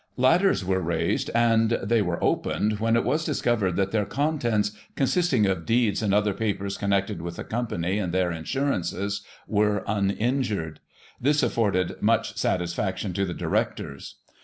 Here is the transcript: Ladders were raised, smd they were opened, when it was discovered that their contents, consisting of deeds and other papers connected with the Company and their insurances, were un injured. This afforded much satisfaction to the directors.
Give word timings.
Ladders 0.17 0.65
were 0.65 0.79
raised, 0.81 1.29
smd 1.35 1.87
they 1.87 2.01
were 2.01 2.17
opened, 2.23 2.79
when 2.79 2.95
it 2.95 3.03
was 3.03 3.23
discovered 3.23 3.75
that 3.75 3.91
their 3.91 4.03
contents, 4.03 4.71
consisting 4.95 5.45
of 5.45 5.63
deeds 5.63 6.01
and 6.01 6.11
other 6.11 6.33
papers 6.33 6.75
connected 6.75 7.21
with 7.21 7.35
the 7.35 7.43
Company 7.43 7.99
and 7.99 8.11
their 8.11 8.31
insurances, 8.31 9.21
were 9.47 9.87
un 9.87 10.09
injured. 10.09 10.79
This 11.19 11.43
afforded 11.43 12.01
much 12.01 12.35
satisfaction 12.35 13.13
to 13.13 13.25
the 13.25 13.35
directors. 13.35 14.15